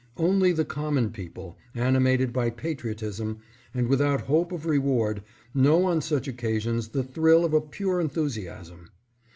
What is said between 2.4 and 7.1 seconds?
patriotism, and without hope of reward, know on such occasions the